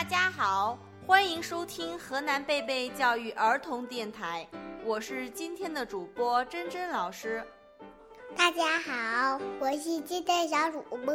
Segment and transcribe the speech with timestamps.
[0.00, 4.48] 大家好，欢迎收听河南贝贝教育儿童电台，
[4.82, 7.44] 我是今天的主播珍珍老师。
[8.34, 11.14] 大家好，我是今天小主播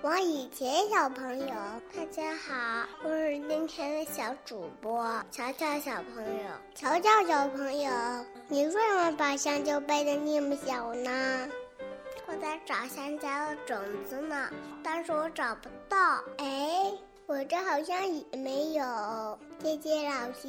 [0.00, 1.54] 王雨晴小朋友。
[1.94, 6.50] 大家好，我是今天的小主播乔乔小朋友。
[6.74, 7.90] 乔乔小朋友，
[8.48, 11.48] 你为什么把香蕉掰的那么小呢？
[12.26, 13.76] 我在找香蕉的种
[14.06, 14.48] 子呢，
[14.82, 15.96] 但是我找不到。
[16.38, 16.92] 哎，
[17.28, 19.38] 我这好像也没有。
[19.58, 20.46] 姐姐老师，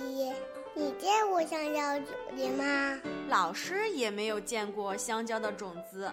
[0.76, 3.00] 你见过香蕉种子吗？
[3.30, 6.12] 老师也没有见过香蕉的种子。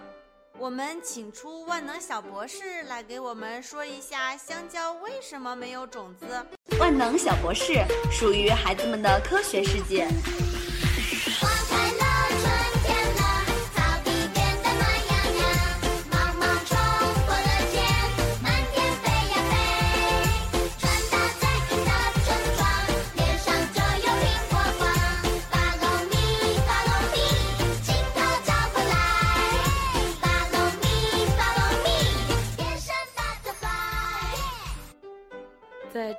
[0.57, 6.25] 我们请出万能小博士来给我们说一下香蕉为什么没有种子。
[6.79, 7.73] 万能小博士
[8.09, 10.07] 属于孩子们的科学世界。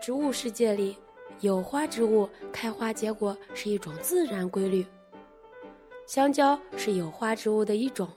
[0.07, 0.97] 植物世界里，
[1.41, 4.87] 有花植物开花结果是一种自然规律。
[6.07, 8.09] 香蕉是有花植物的一种，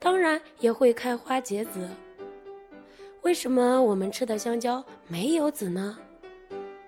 [0.00, 1.88] 当然也会开花结籽。
[3.22, 5.96] 为什么我们吃的香蕉没有籽呢？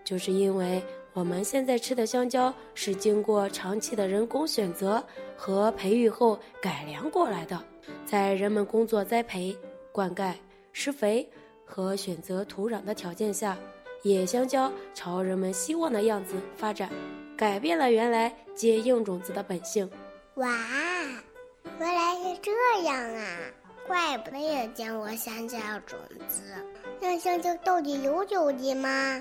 [0.03, 5.01] 就是因为我们现在吃的香蕉是经过长期的人工选择
[5.37, 7.65] 和培育后改良过来的，
[8.05, 9.57] 在人们工作栽培、
[9.93, 10.35] 灌溉、
[10.73, 11.31] 施肥
[11.65, 13.57] 和选择土壤的条件下。
[14.07, 16.89] 野香蕉朝人们希望的样子发展，
[17.37, 19.91] 改变了原来结硬种子的本性。
[20.35, 20.49] 哇，
[21.81, 22.53] 原来是这
[22.85, 23.39] 样啊！
[23.85, 26.41] 怪不得也见过香蕉种子。
[27.01, 29.21] 那香蕉到底有种子吗？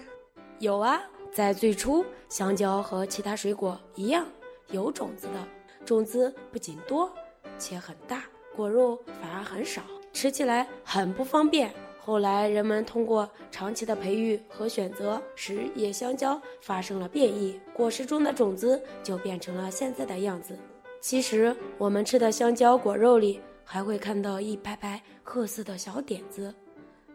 [0.59, 1.01] 有啊，
[1.33, 4.23] 在最初，香蕉和其他水果一样
[4.67, 5.47] 有种子的。
[5.83, 7.11] 种子不仅多，
[7.57, 8.23] 且很大，
[8.55, 9.81] 果肉反而很少，
[10.13, 11.73] 吃起来很不方便。
[12.05, 20.55] 后来，人们通过长期的培育和选择，使野香蕉发生了变异，果实中的种子就变成了现在的样子。
[21.01, 26.53] 其实，我们吃的香蕉果肉里还会看到一排排褐色的小点子，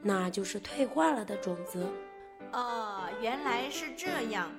[0.03, 1.87] 那就是退化了的种子。
[2.53, 4.51] 哦，原来是这样，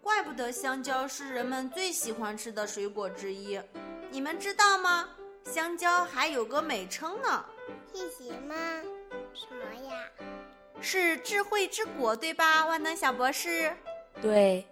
[0.00, 3.60] 怪不得香蕉是人们最喜欢吃的水果之一。
[4.10, 5.10] 你们知道吗？
[5.44, 7.44] 香蕉还有个美称呢，
[7.92, 8.54] 是什么？
[9.34, 10.10] 什么呀？
[10.80, 12.66] 是智慧之果，对吧？
[12.66, 13.72] 万能小博士。
[14.22, 14.64] 对。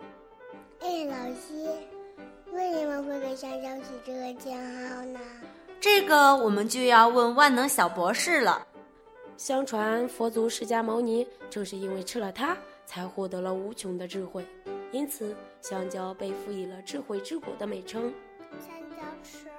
[0.80, 1.68] 哎，老师，
[2.52, 4.52] 为什么会给香蕉起这个称
[4.88, 5.20] 号呢？
[5.80, 8.66] 这个我们就要问万能小博士了。
[9.36, 12.56] 相传佛祖释迦牟尼正是因为吃了它，
[12.86, 14.46] 才获得了无穷的智慧，
[14.92, 18.12] 因此香蕉被赋予了智慧之果的美称。
[18.60, 19.52] 香蕉吃了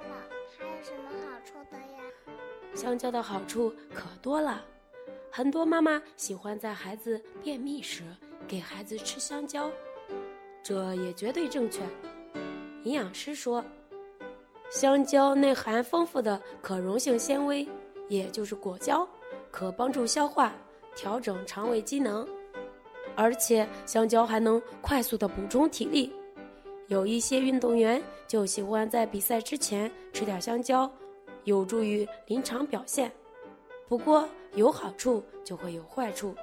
[0.57, 1.99] 还有什么好处的呀？
[2.75, 4.63] 香蕉的好处可多了。
[5.35, 8.03] 很多妈妈喜欢在孩子便秘时
[8.47, 9.67] 给孩子吃香蕉，
[10.61, 11.81] 这也绝对正确。
[12.83, 13.65] 营养师说，
[14.69, 17.67] 香蕉内含丰富的可溶性纤维，
[18.07, 19.09] 也就是果胶，
[19.49, 20.53] 可帮助消化、
[20.95, 22.27] 调整肠胃机能，
[23.15, 26.13] 而且香蕉还能快速的补充体力。
[26.89, 30.87] 有一些运动员就喜欢在比赛之前吃点香蕉，
[31.45, 33.11] 有助于临场表现。
[33.87, 36.35] 不过有好处就会有坏处，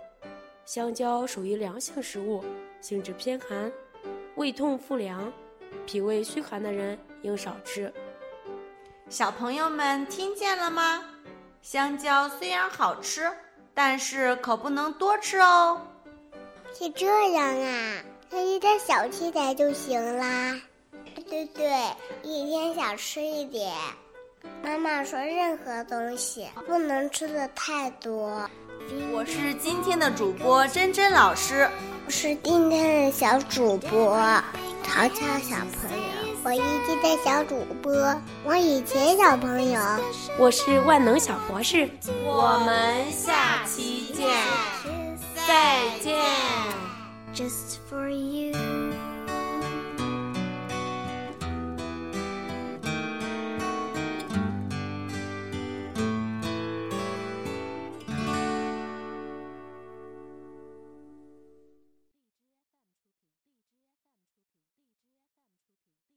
[0.64, 2.44] 香蕉属于凉性食物，
[2.80, 3.70] 性质偏寒，
[4.34, 5.32] 胃痛腹凉，
[5.86, 7.92] 脾胃虚寒的人应少吃。
[9.08, 11.04] 小朋友们听见了吗？
[11.62, 13.30] 香蕉虽然好吃，
[13.74, 15.80] 但是可不能多吃哦。
[16.72, 20.60] 是这样啊，那一点小吃点就行啦。
[21.28, 21.70] 对对，
[22.22, 23.72] 一天少吃一点。
[24.62, 28.48] 妈妈说：“任何东西不能吃的太多。”
[29.12, 31.68] 我是今天的主播珍珍老师，
[32.06, 34.16] 我是今天的小主播
[34.82, 37.92] 淘淘小朋友，我是今天小主播
[38.44, 39.80] 王以前小朋友，
[40.38, 41.88] 我是万能小博士，
[42.24, 44.26] 我们下期见，
[45.46, 46.16] 再见。
[47.32, 48.52] Just for you.